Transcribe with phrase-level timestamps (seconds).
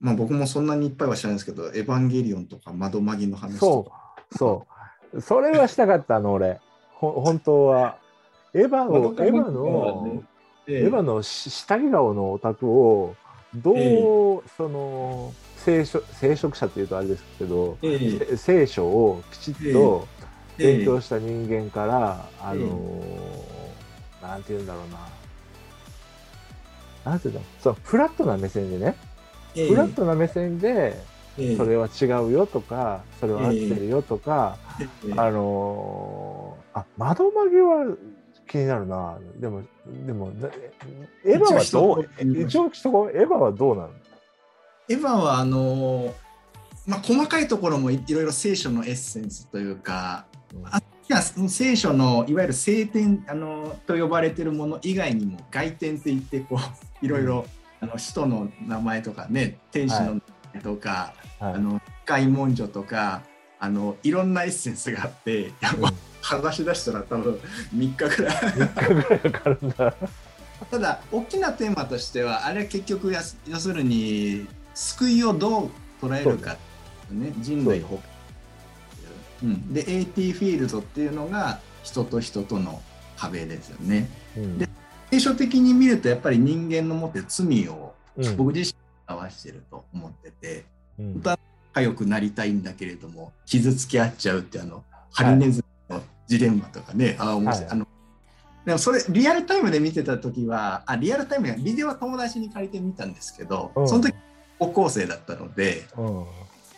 [0.00, 4.24] まあ僕もそんなにいっぱいは知らないですけど、エヴァンゲリオンとか窓マギの話とそか。
[4.32, 4.66] う、そ
[5.12, 5.20] う。
[5.20, 6.60] それはしたかったの、俺。
[6.94, 7.98] ほ本当は。
[8.54, 10.22] エヴァエヴァのね、
[10.66, 13.14] エヴァのし下着顔のオタクを、
[13.54, 20.08] どう、えその、聖書聖職者っていうとあれですけど、え聖書をきちっと
[20.58, 23.70] ええ勉強した人間から、あのー
[24.22, 24.82] なんて言うんだろう
[27.04, 27.10] な。
[27.12, 27.62] なんて言うんだろう。
[27.62, 29.09] そう、フラットな目線でね、ええ
[29.54, 30.94] フラットな目線で、
[31.38, 31.56] ええ。
[31.56, 35.12] それは違うよとか、それは合ってるよとか、ええ。
[35.16, 37.96] あのーあ、窓マギは
[38.48, 39.18] 気になるな。
[39.38, 39.62] でも、
[40.06, 40.48] でも、な
[41.24, 42.08] エヴァはどう
[42.42, 43.90] 一応こうエヴァはどうなの？
[44.88, 46.12] エヴァはあのー
[46.86, 50.26] まあ、細かいところもいいろいろ聖書のエッセンスというか、
[50.64, 56.58] あいやその聖書のいわゆる聖典あのと呼ばれているもの以外にも外典って言ってこ
[57.02, 57.44] ういろいろ
[57.80, 60.20] あの使徒の名前とかね天使の名
[60.54, 61.54] 前とか、はい。
[61.54, 63.22] あの開文書とか
[63.58, 65.80] あのいろんなエッセンスがあっていやうん。
[65.80, 65.90] もう
[66.22, 67.40] 話し出したら多分
[67.74, 68.36] 3日ぐらい。
[68.36, 69.94] 3日ぐらいかかるんだ。
[70.70, 75.70] ただ大きなテーマとしてはあれは結局やす要するに救いをどう
[76.02, 76.56] 捉えるか、
[77.10, 77.98] ね、人類保
[79.42, 79.46] う。
[79.46, 82.82] ん、で AT フィールドっていうのが人と人との
[83.16, 84.08] 壁ですよね。
[84.36, 84.58] うん。
[84.58, 84.68] で
[85.10, 88.36] 聖書的に見るとやっぱり人間の持ってる罪をうん。
[88.36, 90.64] 僕自身表してると思ってて、
[90.98, 91.12] うん。
[91.14, 91.38] 本当は
[91.72, 97.72] 仲良くなりたいんだけれども傷つけ合っちゃうっていうあのハリネズミのジレンマとかね、あ面白い、はい。
[97.72, 97.86] あの
[98.64, 103.88] でもそれリアルタイムで見てた時はあリアルタイムやビデオは友達に借りてみたんですけど、うん。
[103.88, 104.14] その時
[104.58, 106.24] 高校生だったのでうん。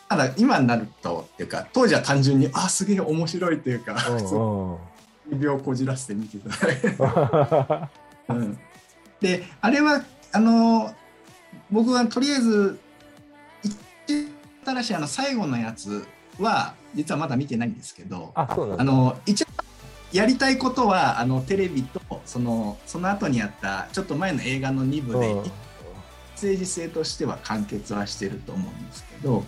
[0.08, 4.76] ただ今になるとっていうか当時は単純にあすげえ面白いっていうか、うん
[5.30, 6.38] 指をこじらせて見て
[6.98, 7.88] た。
[8.28, 8.58] うん、
[9.20, 10.94] であれはあの
[11.70, 12.78] 僕はとりあえず
[13.62, 14.28] 一
[14.64, 16.06] 新しいあの最後のやつ
[16.38, 19.46] は実はまだ見てないんですけどあ、の一応
[20.12, 25.52] やりたいことはあのテレビとそのその後にやったちょっと前の映画の2部で、うん。
[26.42, 29.44] 政治性としては完結はしてると思うんですけど、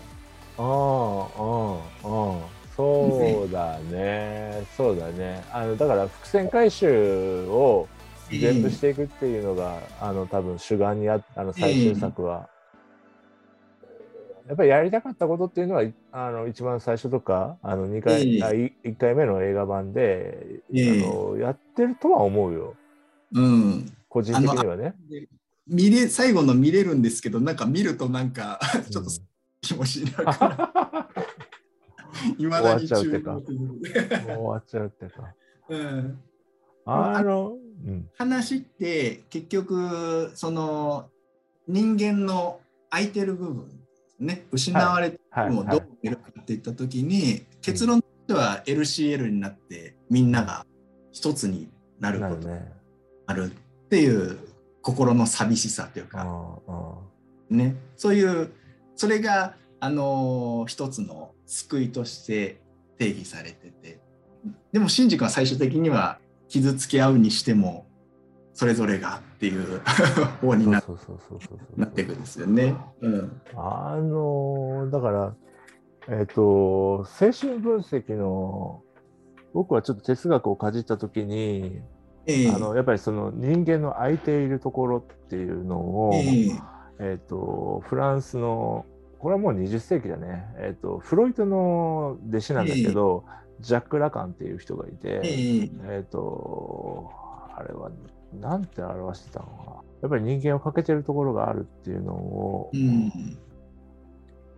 [0.56, 5.44] ああ、ああ、そうだね、そうだね。
[5.52, 7.88] あのだから伏線回収を
[8.30, 12.48] 全部していくっていうのが、あの多分主眼にああの最終作は。
[14.46, 22.74] やっぱりやりたかったことっていうのは、いあの一番最初とか、あの2回、ええあい1回目の映画版で、ええあのやってるとは思うよ、
[23.32, 24.94] うん、個人的にはね。
[25.08, 25.28] で
[25.66, 29.10] 見れ最後の見れるんですけどなんか見るとなんかちょっと
[29.62, 31.08] 気持ちいいながら
[32.38, 33.40] いまだに終わっちゃうってか
[34.26, 35.34] 終わっちゃうってか。
[35.68, 36.20] うん。
[36.86, 41.08] あの、うん、話って結局その
[41.66, 43.84] 人間の空いてる部分
[44.20, 44.46] ね。
[44.52, 50.66] 失われてるはい、部分をどう見るかっていった時に、結論としては LCL になってみんなが
[51.12, 51.68] 一つに
[51.98, 52.58] なることが。
[53.26, 53.52] ある
[53.86, 54.38] っていう
[54.82, 56.98] 心の寂しさというあか、あ
[57.48, 58.52] ね、そういう
[58.96, 62.60] それが、あのー一つの救いとして
[62.98, 64.00] 定義されてて。
[64.72, 66.18] でもシンジ君は最終的には
[66.49, 67.87] 傷つけ合うにしても
[68.55, 69.81] それぞれがっていう
[70.41, 70.82] 方になっ
[71.91, 72.77] ていくんですよね。
[73.00, 73.41] うん。
[73.56, 75.34] あのだから、
[76.09, 78.82] えっ、と、精神分析の、
[79.53, 81.81] 僕はちょっと哲学をかじったときに、
[82.27, 82.50] ええ。
[82.50, 86.50] あのやっぱりその人間の空いているところっていうのを、え。
[87.00, 88.87] えっ、と、フランスの、
[89.24, 93.24] これはもう20世紀だね、えっ、と、フロイトの弟子なんだけど、
[93.58, 95.70] ジャック・ラカンっていう人がいて、ええ。
[95.84, 97.10] えっ、と、
[97.56, 97.90] あれは、
[98.38, 99.72] なんて表してたのかな。
[100.02, 103.38] やっぱり人間を欠けてるところがあるっていうのをうん。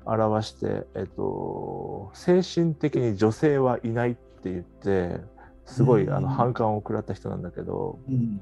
[0.05, 5.21] 表して、えっ、と、精神的に女性はいないって言って、
[5.65, 6.13] すごい、うん。
[6.13, 8.41] あの反感を食らった人なんだけど、うん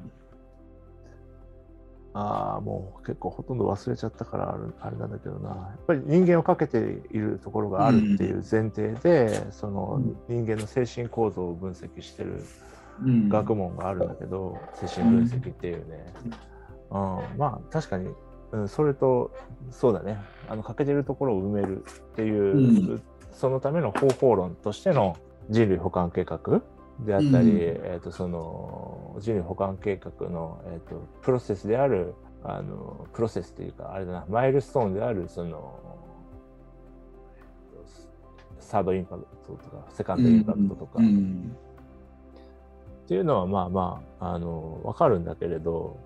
[2.15, 12.43] ああ、もう結構ほとんど忘れちゃったからあれなんだけどな、やっぱり人間をかけているところがあるっていう前提で、その人間の精神構造を分析してる
[13.03, 13.29] うん。
[13.29, 16.15] 学問があるんだけど、精神分析っていうね。
[16.91, 18.09] うん、まあ確かに、
[18.53, 19.33] うん、それと
[19.71, 20.19] そうだね。
[20.49, 22.61] あの欠けてるところを埋めるっていう、う
[22.95, 23.03] ん。
[23.33, 25.17] そのための方法論としての
[25.51, 26.63] 人類保管計画
[27.01, 27.59] であったり、うん。
[27.59, 28.84] えー、とその
[29.21, 35.65] 人類保管計画の、えー、とプロセスであるあのプロセスっていうかあれだなマイルストーンであるその、えーと
[38.61, 41.57] サードインパクトとかセカンドインパクトとか、うん。
[43.05, 45.99] っていうのはまあまあ、あの、わかるんだけれど、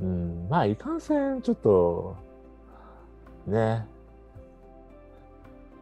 [0.00, 2.16] うん、まあいかんせんちょっと、
[3.46, 3.86] ね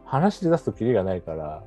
[0.09, 1.63] 話で出すとキリがないから。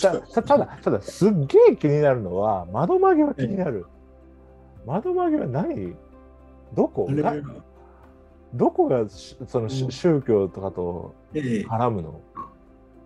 [0.00, 3.86] たたただただすっげえ気になるのは窓曲げは気になる、
[4.86, 5.94] 窓曲げは何？
[6.74, 7.10] どこ？
[7.10, 7.34] な
[8.54, 11.66] どこがしその宗教とかとええ。
[11.66, 12.20] 絡むの、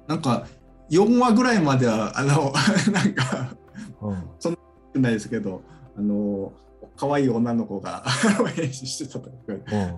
[0.07, 0.47] なんか
[0.91, 2.53] 4話ぐらいまではあの
[2.93, 3.57] なんか
[4.03, 5.03] うん。
[5.03, 5.63] ないですけど
[5.97, 6.53] あの
[6.97, 8.05] 可愛い女の子が
[8.61, 9.35] 演習してたとか。
[9.49, 9.97] うん、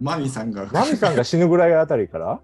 [0.00, 0.66] マミさんが。
[0.70, 2.40] マミさんが死ぬぐらいあたりから？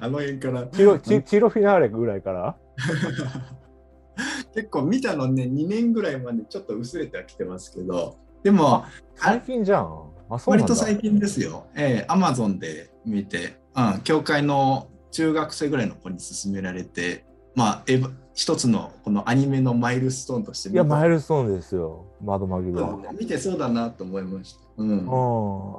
[0.00, 0.64] あの辺から。
[0.64, 2.56] ティロティティロフィナーレぐらいから？
[4.54, 8.16] 結構見たのね2年ぐらいまでちょっと薄れてはきてますけど。
[8.42, 8.84] でも
[9.14, 10.10] 最近じゃん。
[10.30, 11.66] あそう割と最近ですよ。
[11.74, 17.24] ええ、アマゾンで見て、うん、教会の中学生ぐらいの子に勧められて、
[17.54, 22.06] まあ、エヴァ一つのこのアニメのマイルストーンとしていやマイルルストーンですよ。
[22.22, 24.60] 窓曲げは、見てそうだなと思いました。
[24.78, 24.88] うん。
[24.88, 24.98] うん、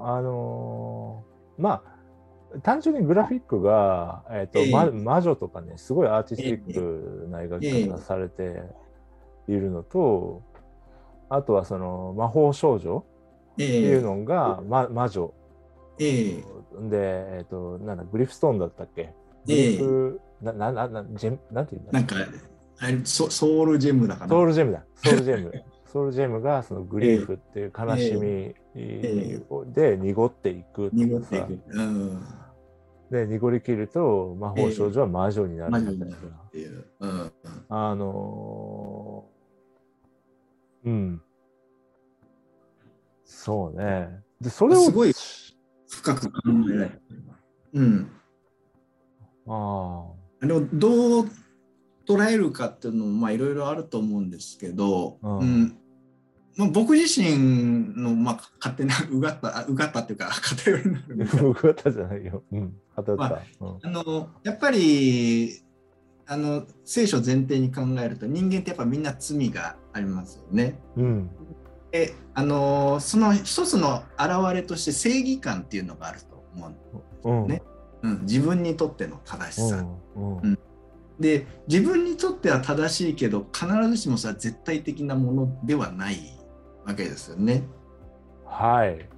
[0.07, 1.92] あのーまあ
[2.61, 4.71] 単純にグラフィックが、えーとええ。
[4.71, 6.73] ま魔女とかねすごいアーティスティッ
[7.25, 8.61] クな描き方されて
[9.47, 10.41] いるのと、
[11.29, 13.03] あとはその魔法少女
[13.57, 15.33] えっていうえのが、ま、魔女。
[15.99, 16.33] ええ。
[16.35, 16.43] で、
[16.91, 19.13] えー、となんだグリフストーンだったっけ？
[19.45, 19.53] グえ。
[19.53, 21.91] えリフ、ななななジェンなんていうんだ？
[21.93, 22.15] なんか
[22.79, 24.29] あれソソウルジェムだかな？
[24.29, 24.83] ソウルジェムだ。
[24.95, 25.51] ソウルジェム。
[25.93, 31.47] ソウルジェムがそのグリーフっていう悲しみえで濁っていくっていうさ。
[31.69, 32.19] うん。
[33.13, 36.85] で濁り切ると魔法少女は魔女になる魔みたいな女になるっていう。
[36.99, 37.31] うん。
[37.69, 39.33] あのー
[40.85, 41.21] うん。
[43.23, 44.09] そうね。
[44.41, 45.13] で、それを、すごい
[45.87, 46.39] 深く考
[46.71, 47.23] えられてる。
[47.73, 48.11] うん。
[49.47, 50.07] あ
[50.41, 51.29] あれをどう
[52.07, 55.77] 捉えるかっていうのもまあいろいろあると思うんですけど、うんうん
[56.55, 62.43] まあ、僕自身のまあ勝手な うがったあうがったっていうか 偏りになるんですけあ、ど僕ったじゃないよ。
[62.51, 63.41] うん、偏った。
[63.61, 65.61] うんあのやっぱり
[66.25, 70.79] あの聖書前提に考えると人間ってやっぱみんな罪がありますよね。
[70.95, 71.29] うん。
[71.91, 76.71] であのその一つの表れとして正義感っていうのがあると思
[77.23, 77.47] う、うん。
[77.47, 77.61] ね
[78.03, 79.85] うん、自分にとっての正しさ。
[80.15, 80.37] うん。
[80.37, 80.59] うん
[81.19, 86.17] で自分にとっては正しいけど必ずしもそれは絶対的なものではない
[86.85, 87.63] わけですよね。
[88.45, 89.09] はい。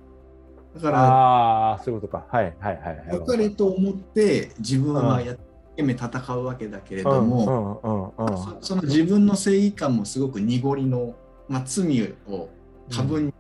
[0.76, 2.26] だからああ、そういうことか。
[2.30, 3.08] はいはいはいはい。
[3.14, 5.38] 良かれと思って自分はやっ
[5.76, 7.82] 懸命戦うわけだけれども、
[8.62, 11.14] そその自分の正義感もすごく濁りの、
[11.50, 12.50] まあ、罪を
[12.90, 13.34] 多分に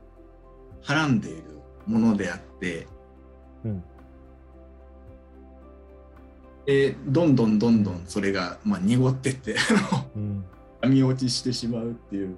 [0.83, 1.43] はらんでいる
[1.87, 2.87] ものであって、
[3.63, 3.83] うん
[6.65, 9.55] でどんどんどんどんそれが、まあ、濁ってって
[10.15, 10.43] うん
[10.81, 12.37] 網落ちしてしまうっていう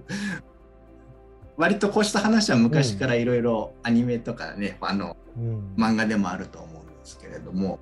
[1.58, 5.74] 割とこうした話は昔からいろいろアニメとかね、あのうん。
[5.76, 7.80] 漫画でもあると思うんですけれども。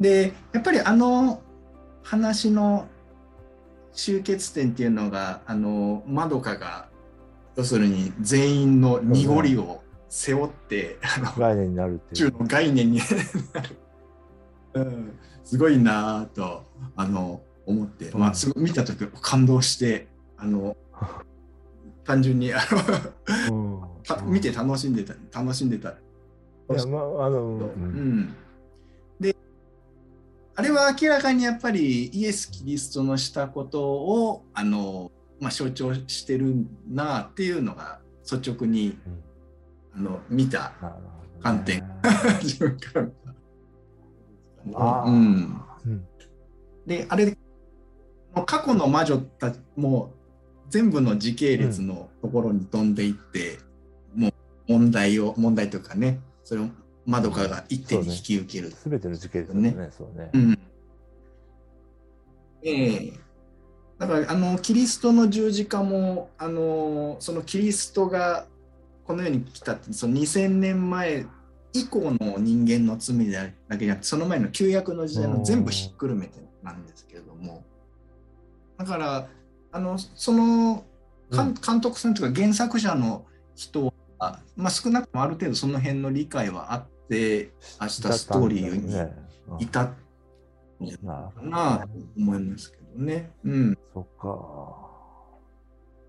[0.00, 1.42] でやっぱりあの
[2.02, 2.88] 話の
[3.92, 6.88] 終結点っていうのがあのまどかが
[7.56, 12.32] 要するに全員の濁りを背負って、あの概念になるっていう。
[12.32, 13.76] の概念になる、
[14.74, 16.64] うん、すごいなぁと
[16.96, 20.76] あの思って、まあ、すごい見た時感動してあの
[22.12, 22.52] 単純に。
[22.52, 22.58] あ
[23.48, 24.02] のうん。
[24.04, 25.90] た見て楽しんでた楽しんでた。
[25.90, 25.94] い
[26.74, 27.72] やまああの、う。
[27.74, 28.18] うん。
[28.20, 28.36] ん、
[29.18, 29.34] で
[30.54, 38.00] あれは明らかにやっぱりイエス・キリストのしたことをあの、まあ、象徴してるなっていうのが
[38.30, 38.98] 率直に、
[39.94, 40.72] あの見た
[41.42, 41.82] 観点。
[42.42, 43.00] 自分 か
[44.74, 45.60] らうん。
[46.86, 47.36] であれ
[48.46, 50.12] 過去の魔女たちも
[50.72, 53.58] 全部の時系列のところに飛んでいって、
[54.16, 54.32] もう
[54.66, 56.68] 問題を問題というかねそれを
[57.04, 58.70] まどかが一手に引き受ける。
[58.70, 59.90] すべての時系列だね。
[59.90, 60.30] そうね。
[60.32, 60.58] うん
[62.64, 63.12] ええ
[63.98, 68.46] だからあのキリストの十字架もあのそのキリストが
[69.04, 71.26] この世に来たってその2000年前
[71.74, 77.62] 以降の人間の罪だけじゃなくてその前の旧約の時代の全部ひっくるめてなんですけれども
[78.78, 79.28] だから
[79.72, 80.84] あのその
[81.30, 83.24] 監監督さんというか原作者の
[83.56, 87.50] 人は、まあ、少なくともある程度その辺の理解はあって
[87.80, 89.12] 明日ストーリーにね
[89.58, 89.92] いた
[90.80, 91.06] うん。
[91.06, 93.30] なるほどなあと思いますけどね。
[93.44, 94.92] うん、そっか。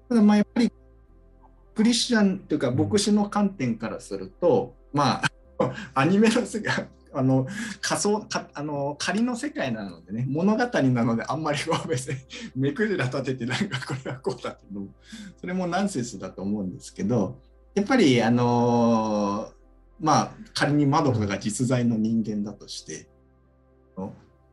[0.09, 0.71] ただまあやっぱり
[1.75, 5.31] クリスチャンというか牧師の観点からすると、まあ
[5.93, 7.47] アニメの世界あの
[7.81, 12.17] 仮想かあの仮の世界なのでね物語なのであんまりこう別に
[12.55, 14.87] 目くじら立ててなんかこれはこうだっていうのも
[15.39, 17.39] それもナンセンスだと思うんですけど
[17.75, 19.51] やっぱりあの
[19.99, 23.07] まあ仮にまどかが実在の人間だとして、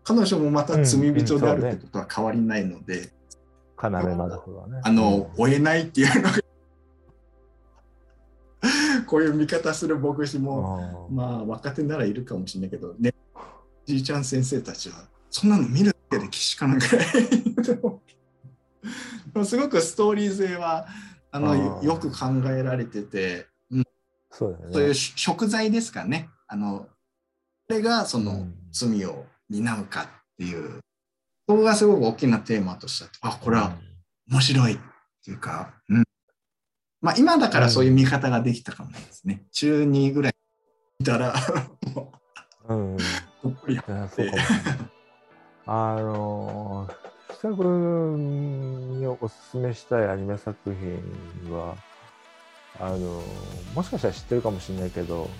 [0.04, 3.10] 彼女もまた罪人であるってことは変わりないので、
[3.82, 4.80] 要まどかがね。
[4.84, 6.38] あの、追えないっていうのが
[9.10, 13.12] こういう見方する牧師も、うんまあ若手ならいるかもしれないけどね
[13.84, 16.86] じいちゃん先生たちはそんなの見るだけで岸かなんか
[19.44, 20.86] すごくストーリー性は
[21.32, 23.84] あのよく考えられてて、うん。
[24.30, 24.58] そうね。
[24.72, 26.28] そういう食材ですかね。
[26.46, 26.88] あのこ
[27.68, 28.54] れがそうのん。
[28.72, 30.06] 罪を担うかっ
[30.38, 30.80] ていう。
[31.48, 33.76] そこがすごく大きなテーマとしてあこれは
[34.30, 34.78] 面白いっ
[35.24, 36.04] ていうか、うん
[37.00, 39.44] まあ、今だからそういう見方ができたかもですね。
[39.52, 40.34] 中2ぐらい
[40.98, 41.34] 見たら、
[41.94, 42.12] も
[42.68, 42.78] うん。
[42.78, 42.96] うん。
[42.96, 42.98] う
[43.44, 44.40] どっぷりいやそうかもしれない。
[45.66, 51.76] あのー、久君におすすめしたいアニメ作品は、
[52.78, 55.30] あのーもしかしたら知ってるかもしれないけど、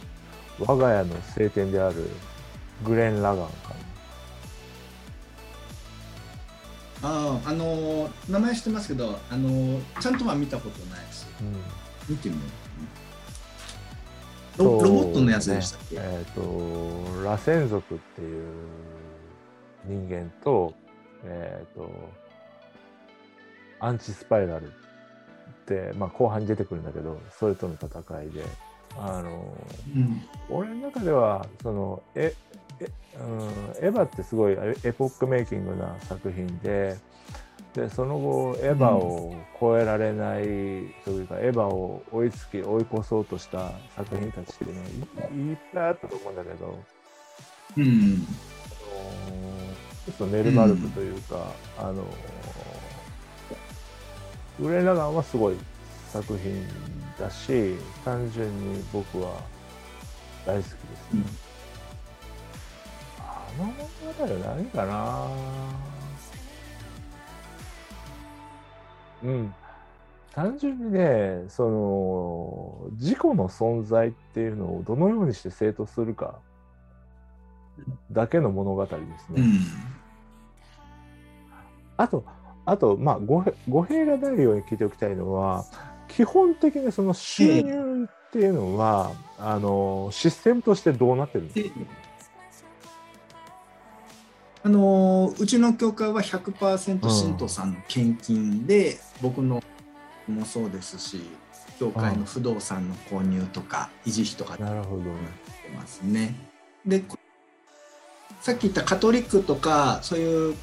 [0.61, 2.09] 我が家の聖典である
[2.85, 3.75] グレン・ラガンか
[7.03, 11.27] ああ、あのー名前知ってますけど、あのーちゃんとは見たことないです。
[11.41, 11.47] な。
[11.47, 11.57] うん
[12.09, 12.71] 見てみよう。
[14.59, 16.41] ロロボットのやつでしたっけ、えっ、と、
[17.25, 18.45] 螺旋族っていう
[19.87, 20.75] 人間と、
[21.25, 21.91] えっ、と、
[23.79, 24.71] アンチスパイラルっ
[25.67, 28.45] て、まあ、後半に出てくるんだけど、それとの戦いで、
[28.99, 29.57] あの、
[29.95, 32.50] うん俺の中では、その、え、え
[32.81, 36.97] うん、エヴァってすごいエエポックメイキングな作品で、
[37.75, 40.45] でその後エヴァを超えられない
[41.05, 44.91] というか、エヴァを追いつき追い越そうとした作品たちっていうのはい
[45.35, 46.79] いっぱいあったと思うんだけど、
[47.77, 47.85] うん。
[47.85, 49.71] あのー
[50.07, 52.07] ちょっとメルマルクというか、あのー
[54.63, 55.57] グレン・ラガンはすごい
[56.09, 56.67] 作品
[57.19, 59.41] だし単純に僕は
[60.45, 60.79] 大好きですね。
[61.15, 61.50] うん
[64.21, 65.29] 物語は何かな
[69.23, 69.55] うん。
[70.33, 76.39] 単純にね、その、自己の存在っていうのをどのようにして正当するか
[78.13, 79.07] だけの物語ですね。
[79.37, 79.61] うん。
[81.97, 82.25] あと、
[82.65, 83.43] あと、まあ、語
[83.83, 85.65] 弊がないように聞いておきたいのは、
[86.09, 92.10] 基本的にその収入っていうのは、あの、システムとしてどうなってるんですかで
[94.63, 99.63] あのーうちの教会は100%信徒さんの献金で、僕の
[100.29, 101.23] もそうですし
[101.79, 105.03] 教会の不動産の購入とか維持費とかなるほど。
[105.03, 105.11] て
[105.75, 106.35] ますね。
[106.85, 107.17] でこ
[108.41, 110.57] さっき言ったカトリックとかそういう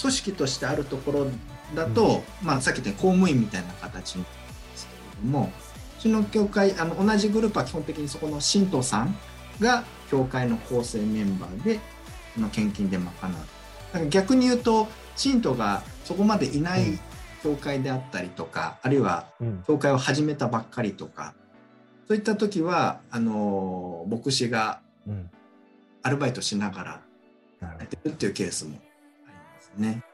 [0.00, 1.26] 組織としてあるところ
[1.74, 4.28] だと、まあ、さっき言った公務員みたいな形なんで
[4.74, 5.50] すけれども
[5.98, 9.16] うちの教会あの同じグループは基本的にそこの信徒さん
[9.60, 12.01] が教会の構成メンバーでそ
[12.36, 13.12] の献金で賄う。
[13.12, 17.00] だから逆に言うと信徒がそこまでいないうん
[17.42, 19.64] 教会であったりとか、あるいはうん。
[19.66, 21.34] 教会を始めたばっかりとか
[22.06, 25.30] そういった時はあの牧師がうん。
[26.04, 27.00] アルバイトしながら
[27.60, 28.76] やってるっていうケースも
[29.26, 30.04] ありますね。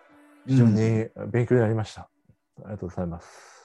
[0.46, 2.02] 非常に勉強になりました。
[2.02, 2.08] あ
[2.64, 3.57] りがとうございます。